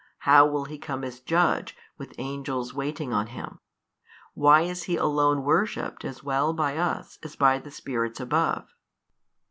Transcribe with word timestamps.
how 0.25 0.47
will 0.47 0.65
He 0.65 0.79
come 0.79 1.03
as 1.03 1.19
Judge, 1.19 1.77
with 1.99 2.15
Angels 2.17 2.73
waiting 2.73 3.13
on 3.13 3.27
Him? 3.27 3.59
why 4.33 4.61
is 4.61 4.85
He 4.89 4.95
Alone 4.95 5.43
worshipped 5.43 6.03
as 6.03 6.23
well 6.23 6.53
by 6.53 6.75
us 6.75 7.19
as 7.21 7.35
by 7.35 7.59
the 7.59 7.69
spirits 7.69 8.19
above? 8.19 8.73